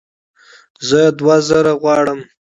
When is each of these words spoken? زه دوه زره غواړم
زه 0.87 0.99
دوه 1.19 1.37
زره 1.49 1.73
غواړم 1.81 2.19